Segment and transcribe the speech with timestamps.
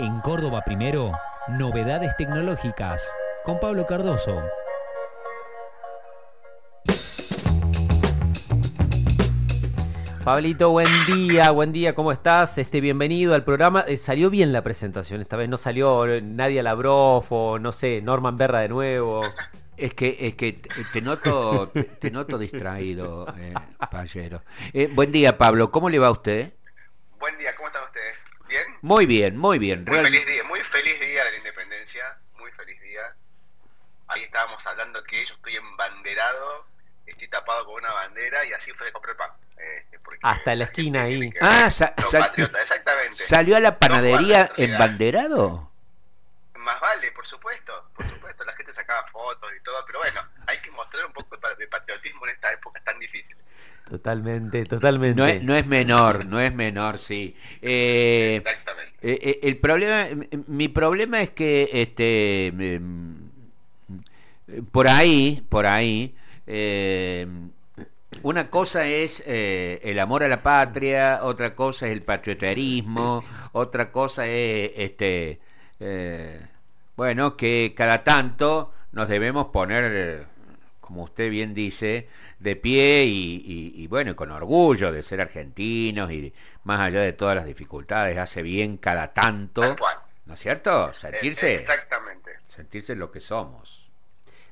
[0.00, 1.12] En Córdoba Primero,
[1.46, 3.12] novedades tecnológicas.
[3.44, 4.42] Con Pablo Cardoso.
[10.24, 12.56] Pablito, buen día, buen día, ¿cómo estás?
[12.56, 13.84] Este, bienvenido al programa.
[13.86, 18.38] Eh, salió bien la presentación, esta vez no salió Nadia Labrof o no sé, Norman
[18.38, 19.22] Berra de nuevo.
[19.76, 20.62] Es que, es que
[20.94, 23.52] te noto, te, noto distraído, eh,
[23.90, 24.40] Payero.
[24.72, 25.70] Eh, buen día, Pablo.
[25.70, 26.54] ¿Cómo le va a usted?
[27.18, 27.69] Buen día, ¿cómo?
[28.50, 28.64] ¿Bien?
[28.82, 29.84] Muy bien, muy bien.
[29.86, 33.14] Muy feliz día, muy feliz día de la independencia, muy feliz día.
[34.08, 36.66] Ahí estábamos hablando que yo estoy embanderado,
[37.06, 39.30] estoy tapado con una bandera y así fue de comprar pan.
[39.56, 41.32] Este, Hasta la esquina ahí.
[41.40, 43.22] Ah, exactamente.
[43.22, 45.70] ¿Salió a la panadería embanderado?
[46.56, 48.44] Más vale, por supuesto, por supuesto.
[48.44, 52.26] La gente sacaba fotos y todo, pero bueno, hay que mostrar un poco de patriotismo
[52.26, 53.36] en esta época tan difícil.
[53.90, 55.20] Totalmente, totalmente.
[55.20, 57.34] No es, no es menor, no es menor, sí.
[57.60, 58.92] Eh, Exactamente.
[59.02, 60.06] Eh, eh, el problema,
[60.46, 62.80] mi problema es que este
[64.72, 66.14] por ahí, por ahí,
[68.22, 73.90] una cosa es eh, el amor a la patria, otra cosa es el patriotarismo, otra
[73.90, 75.40] cosa es, este,
[75.78, 76.40] eh,
[76.96, 80.26] bueno, que cada tanto nos debemos poner,
[80.80, 82.08] como usted bien dice,
[82.40, 86.32] de pie y, bueno, con orgullo de ser argentinos y
[86.64, 89.76] más allá de todas las dificultades, hace bien cada tanto,
[90.26, 90.92] ¿no es cierto?
[90.92, 92.32] Sentirse, Exactamente.
[92.48, 93.86] sentirse lo que somos.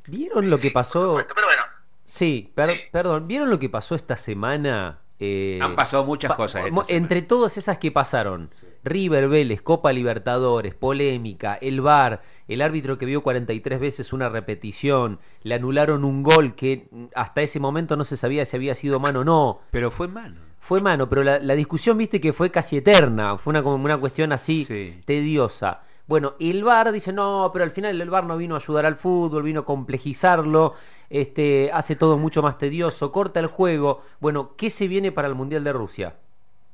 [0.07, 1.17] ¿Vieron lo que pasó?
[1.17, 1.63] pero bueno,
[2.05, 4.99] Sí, perdón, ¿vieron lo que pasó esta semana?
[5.21, 6.65] Eh, Han pasado muchas cosas.
[6.89, 8.51] entre todas esas que pasaron,
[8.85, 15.19] River Vélez, Copa Libertadores, polémica, el VAR, el árbitro que vio 43 veces una repetición,
[15.43, 19.21] le anularon un gol que hasta ese momento no se sabía si había sido mano
[19.21, 19.61] o no.
[19.71, 20.37] Pero fue mano.
[20.61, 25.01] Fue mano, pero la, discusión, viste, que fue casi eterna, fue una, una cuestión así
[25.07, 25.81] tediosa.
[26.07, 28.97] Bueno, el VAR dice, no, pero al final el VAR no vino a ayudar al
[28.97, 30.75] fútbol, vino a complejizarlo
[31.11, 34.05] este, hace todo mucho más tedioso, corta el juego.
[34.21, 36.15] Bueno, ¿qué se viene para el Mundial de Rusia?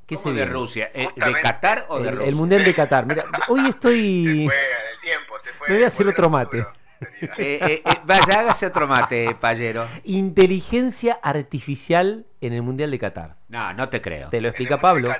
[0.05, 0.91] ¿Qué se de Rusia?
[0.93, 2.29] ¿Eh, ¿De Qatar o de el, Rusia?
[2.29, 3.05] El Mundial de Qatar.
[3.05, 4.49] Mira, hoy estoy...
[5.67, 6.65] Me voy a hacer otro mate.
[7.37, 9.85] Eh, eh, vaya, hágase otro mate, payero.
[10.05, 13.35] Inteligencia artificial en el Mundial de Qatar.
[13.49, 14.29] No, no te creo.
[14.29, 15.13] Te lo explica Pablo.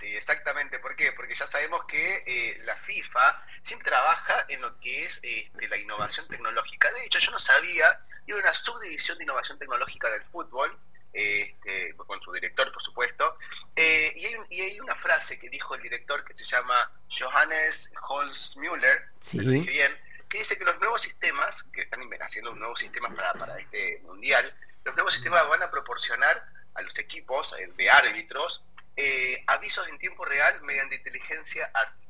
[0.00, 0.78] Sí, exactamente.
[0.78, 1.12] ¿Por qué?
[1.12, 6.26] Porque ya sabemos que la FIFA siempre trabaja en lo que es este, la innovación
[6.28, 6.90] tecnológica.
[6.92, 10.76] De hecho, yo no sabía, hay una subdivisión de innovación tecnológica del fútbol,
[11.12, 13.36] este, con su director, por supuesto,
[13.76, 14.12] eh,
[14.50, 19.98] y, hay, una frase que dijo el director que se llama Johannes Holzmüller, bien,
[20.28, 24.00] que dice que los nuevos sistemas, que están haciendo un nuevo sistema para, para este
[24.04, 28.62] mundial, los nuevos sistemas van a proporcionar a los equipos eh, de árbitros
[28.96, 32.01] eh, avisos en tiempo real mediante inteligencia artificial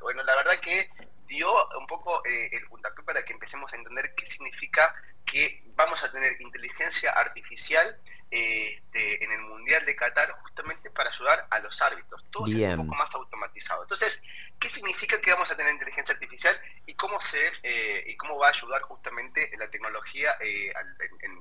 [0.00, 0.90] bueno, la verdad que
[1.26, 6.02] dio un poco eh, el puntapié para que empecemos a entender qué significa que vamos
[6.02, 7.98] a tener inteligencia artificial
[8.30, 12.24] este, en el Mundial de Qatar justamente para ayudar a los árbitros.
[12.30, 13.82] Todo es un poco más automatizado.
[13.82, 14.22] Entonces,
[14.58, 18.48] ¿qué significa que vamos a tener inteligencia artificial y cómo se eh, y cómo va
[18.48, 20.72] a ayudar justamente la tecnología eh,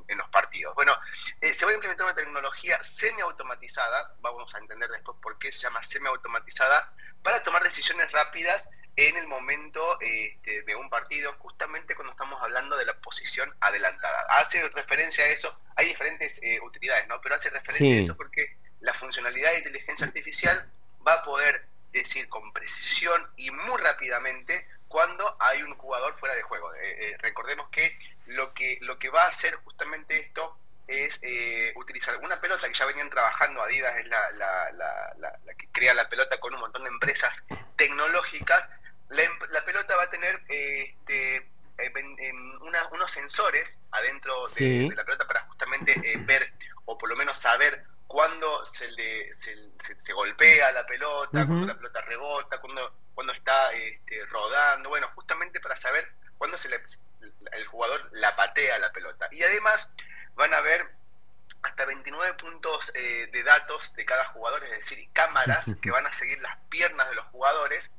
[0.07, 0.75] en, los partidos?
[0.75, 0.97] Bueno,
[1.41, 5.83] se va a implementar una tecnología semiautomatizada, vamos a entender después por qué se llama
[5.83, 6.93] semiautomatizada,
[7.23, 7.43] para
[7.87, 12.95] decisiones rápidas en el momento este, de un partido, justamente cuando estamos hablando de la
[12.95, 14.25] posición adelantada.
[14.29, 17.21] Hace referencia a eso, hay diferentes eh, utilidades, ¿no?
[17.21, 20.69] Pero hace referencia a eso porque la funcionalidad de inteligencia artificial
[21.07, 26.41] va a poder decir con precisión y muy rápidamente cuando hay un jugador fuera de
[26.41, 26.73] juego.
[26.73, 31.73] Eh, eh, recordemos que lo que lo que va a hacer justamente esto es eh,
[31.75, 36.39] utilizar una pelota que ya venían trabajando, Adidas es la, la, que crea la pelota
[36.39, 37.43] con un montón de empresas
[37.75, 38.63] tecnológicas,
[39.09, 39.31] la, em,
[39.65, 41.35] pelota va a tener este,
[41.77, 42.33] eh,
[42.91, 43.69] unos sensores
[44.65, 46.53] adentro de, la pelota para justamente eh, ver
[46.85, 52.01] o por lo menos saber cuándo se, le, se, golpea la pelota, cuando la pelota
[52.01, 56.81] rebota, cuando, cuando está este, rodando, bueno, justamente para saber cuándo se le,
[57.51, 59.27] el jugador la patea la pelota.
[59.31, 59.87] Y además
[60.35, 60.87] van a ver
[61.63, 66.13] hasta 29 puntos eh, de datos de cada jugador, es decir, cámaras que van a
[66.13, 67.89] seguir las piernas de los jugadores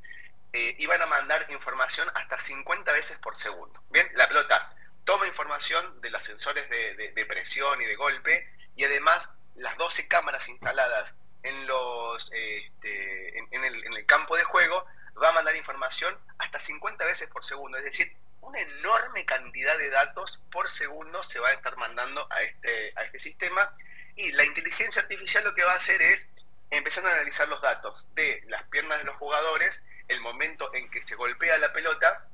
[0.52, 3.82] eh, y van a mandar información hasta 50 veces por segundo.
[3.90, 4.74] Bien, la pelota
[5.08, 8.46] toma información de los sensores de, presión y de golpe
[8.76, 11.14] y además las 12 cámaras instaladas
[11.44, 14.84] en, los, este, en, el, en el campo de juego
[15.20, 19.88] va a mandar información hasta 50 veces por segundo, es decir, una enorme cantidad de
[19.88, 23.74] datos por segundo se va a estar mandando a este, a este sistema.
[24.14, 26.20] Y la inteligencia artificial lo que va a hacer es
[26.68, 31.02] empezar a analizar los datos de las piernas de los jugadores el momento en que
[31.04, 32.26] se golpea la pelota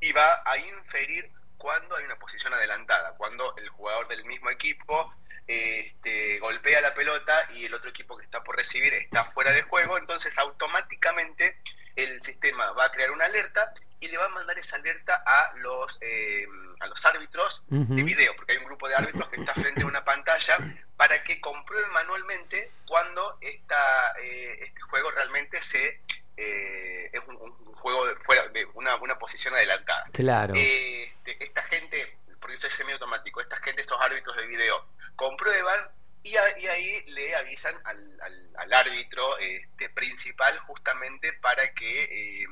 [0.00, 5.14] y va a inferir cuando hay una posición adelantada, cuando el jugador del mismo equipo
[5.46, 9.62] este, golpea la pelota y el otro equipo que está por recibir está fuera de
[9.62, 11.60] juego, entonces automáticamente
[11.96, 15.52] el sistema va a crear una alerta y le va a mandar esa alerta a
[15.56, 16.46] los eh,
[16.80, 19.86] a los árbitros de video, porque hay un grupo de árbitros que está frente a
[19.86, 20.56] una pantalla
[20.96, 26.00] para que comprueben manualmente cuando esta, eh, este juego realmente se
[26.38, 27.36] eh, es un,
[27.80, 30.06] juego de, fuera de una, una posición adelantada.
[30.12, 30.54] Claro.
[30.56, 34.86] Este, esta gente, porque eso es semiautomático, esta gente, estos árbitros de video,
[35.16, 35.80] comprueban
[36.22, 38.20] y, ahí le avisan al,
[38.56, 42.46] al, árbitro este, principal justamente para que eh,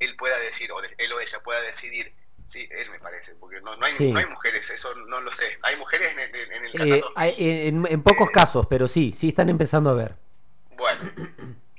[0.00, 2.12] él pueda decir, o él o ella pueda decidir
[2.46, 5.58] Sí, él me parece, porque no, no, hay, no, hay, mujeres, eso no lo sé.
[5.62, 9.94] Hay mujeres en, en, el eh, en, pocos casos, pero sí, sí están empezando a
[9.94, 10.14] ver.
[10.76, 11.10] Bueno,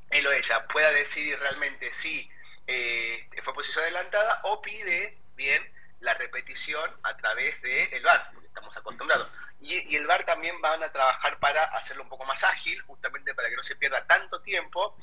[0.09, 2.29] él o ella pueda decidir realmente si
[2.67, 5.61] eh, fue posición adelantada o pide bien
[5.99, 9.29] la repetición a través del el VAR, porque estamos acostumbrados.
[9.61, 13.49] Y, el VAR también van a trabajar para hacerlo un poco más ágil, justamente para
[13.49, 14.95] que no se pierda tanto tiempo.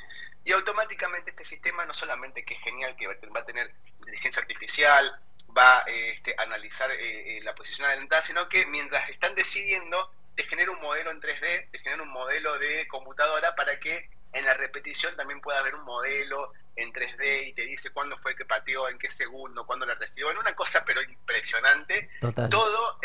[0.45, 5.21] Y automáticamente este sistema no solamente que es genial, que va a tener inteligencia artificial,
[5.57, 10.45] va este, a analizar eh, eh, la posición adelantada, sino que mientras están decidiendo, te
[10.45, 14.55] genera un modelo en 3D, te genera un modelo de computadora para que en la
[14.55, 18.89] repetición también pueda haber un modelo en 3D y te dice cuándo fue que pateó,
[18.89, 20.31] en qué segundo, cuándo la recibió.
[20.31, 22.11] En una cosa pero impresionante.
[22.51, 22.99] Todo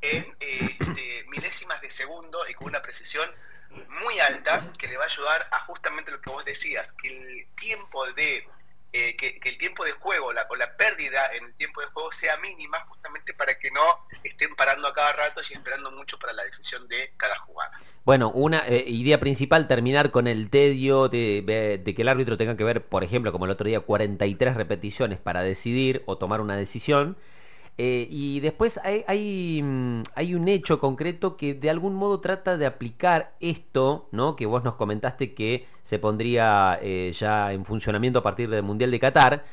[0.00, 3.30] en este, milésimas de segundo y con una precisión
[4.02, 7.46] muy alta que le va a ayudar a justamente lo que vos decías, que el
[7.56, 8.48] tiempo de
[8.92, 12.10] eh, que, el tiempo de juego la, o la pérdida en el tiempo de juego
[12.12, 13.82] sea mínima justamente para que no
[14.24, 17.70] estén parando a cada rato y esperando mucho para la decisión de cada jugada.
[18.04, 22.56] Bueno, una eh, idea principal, terminar con el tedio de, de, que el árbitro tenga
[22.56, 26.56] que ver, por ejemplo, como el otro día, 43 repeticiones para decidir o tomar una
[26.56, 27.16] decisión.
[27.78, 32.66] Eh, y después hay, mm, hay, un hecho concreto que de algún modo trata de
[32.66, 34.36] aplicar esto, ¿no?
[34.36, 38.90] Que vos nos comentaste que se pondría eh, ya en funcionamiento a partir del Mundial
[38.90, 39.44] de Qatar,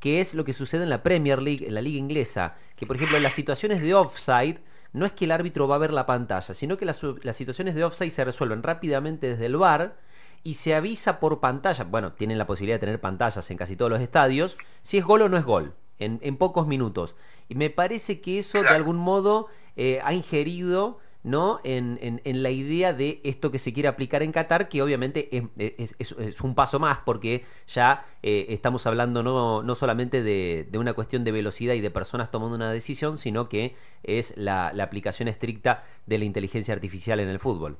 [0.00, 2.56] que es lo que sucede en la Premier League, en la liga inglesa.
[2.76, 4.58] Que por ejemplo en las situaciones de offside,
[4.92, 7.74] no es que el árbitro va a ver la pantalla, sino que las, las situaciones
[7.74, 9.96] de offside se resuelven rápidamente desde el bar
[10.42, 11.84] y se avisa por pantalla.
[11.84, 15.22] Bueno, tienen la posibilidad de tener pantallas en casi todos los estadios, si es gol
[15.22, 17.16] o no es gol en, pocos minutos.
[17.48, 21.60] Y me parece que eso de algún modo eh, ha ingerido ¿no?
[21.64, 25.96] En, en, la idea de esto que se quiere aplicar en Qatar, que obviamente es,
[25.98, 30.92] es, un paso más, porque ya eh, estamos hablando no, no solamente de, de, una
[30.92, 35.26] cuestión de velocidad y de personas tomando una decisión, sino que es la, la aplicación
[35.26, 37.76] estricta de la inteligencia artificial en el fútbol.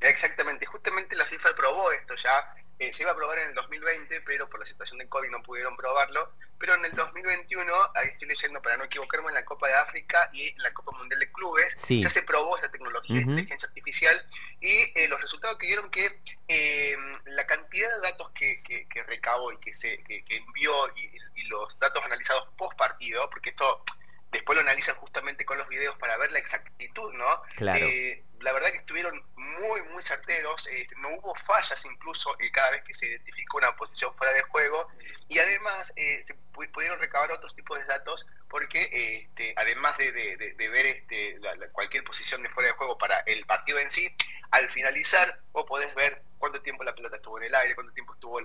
[0.00, 4.22] Exactamente, justamente la FIFA probó esto ya eh, se iba a probar en el 2020,
[4.22, 6.30] pero por la situación del COVID no pudieron probarlo.
[6.60, 10.28] Pero en el 2021, ahí estoy leyendo para no equivocarme, en la Copa de África
[10.30, 14.26] y en la Copa Mundial de Clubes, ya se probó esta tecnología de inteligencia artificial
[14.60, 19.56] y eh, los resultados que dieron que eh, la cantidad de datos que, recabó y
[19.56, 21.10] que, se, envió y,
[21.48, 23.82] los datos analizados post partido, porque esto
[24.30, 27.42] después lo analizan justamente con los videos para ver la exactitud, ¿no?
[27.56, 27.86] Claro.
[28.40, 29.20] La verdad que estuvieron
[29.60, 33.74] muy, muy certeros, este, no hubo fallas incluso eh, cada vez que se identificó una
[33.76, 34.88] posición fuera de juego.
[35.28, 36.34] Y además eh, se
[36.72, 40.12] pudieron recabar otros tipos de datos porque este, además de,
[40.56, 41.38] ver este,
[41.72, 44.12] cualquier posición de fuera de juego para el partido en sí,
[44.50, 48.14] al finalizar vos podés ver cuánto tiempo la pelota estuvo en el aire, cuánto tiempo
[48.14, 48.40] estuvo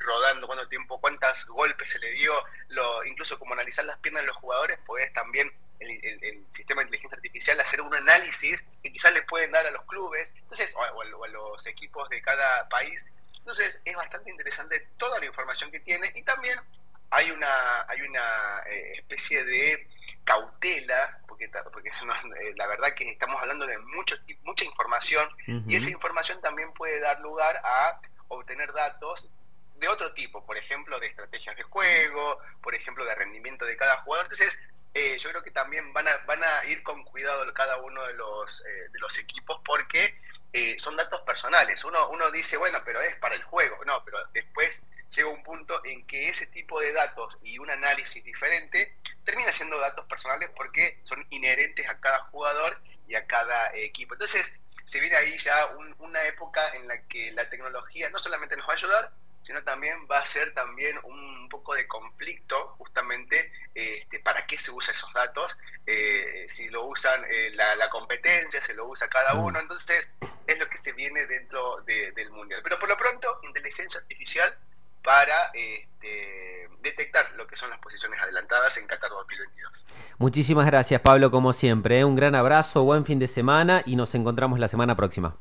[0.00, 2.32] rodando, cuánto tiempo, cuántos golpes se le dio,
[2.68, 7.16] lo, incluso como analizar las piernas de los jugadores, podés también el, sistema de inteligencia
[7.16, 11.28] artificial hacer un análisis que quizás le pueden dar a los clubes, entonces, o, a,
[11.28, 13.04] los equipos de cada país.
[13.38, 16.58] Entonces es bastante interesante toda la información que tiene y también
[17.10, 19.88] hay una, hay una eh, especie de
[20.24, 25.88] cautela, porque, porque eh, la verdad que estamos hablando de mucho, mucha información y esa
[25.88, 29.28] información también puede dar lugar a obtener datos
[29.76, 33.98] de otro tipo, por ejemplo, de estrategias de juego, por ejemplo, de rendimiento de cada
[33.98, 34.26] jugador.
[34.26, 34.58] Entonces,
[35.42, 38.98] que también van a, van a ir con cuidado cada uno de los, eh, de
[38.98, 40.20] los equipos porque
[40.52, 41.84] eh, son datos personales.
[41.84, 43.84] Uno, uno dice, bueno, pero es para el juego.
[43.84, 44.78] No, pero después
[45.10, 49.78] llega un punto en que ese tipo de datos y un análisis diferente termina siendo
[49.78, 54.14] datos personales porque son inherentes a cada jugador y a cada equipo.
[54.14, 54.44] Entonces,
[54.84, 55.66] se viene ahí ya
[55.98, 59.12] una época en la que la tecnología no solamente nos va a ayudar,
[59.48, 64.70] sino también va a ser también un poco de conflicto justamente este, para qué se
[64.70, 65.50] usan esos datos,
[65.86, 69.42] eh, si lo usan eh, la, competencia, se lo usa cada mm.
[69.42, 70.06] uno, entonces
[70.46, 72.60] es lo que se viene dentro del mundial.
[72.62, 74.54] Pero por lo pronto, inteligencia artificial
[75.02, 79.84] para, este, detectar lo que son las posiciones adelantadas en Qatar 2022.
[80.18, 82.00] Muchísimas gracias Pablo, como siempre.
[82.00, 82.04] ¿eh?
[82.04, 85.38] Un gran abrazo, buen fin de semana y nos encontramos la semana próxima.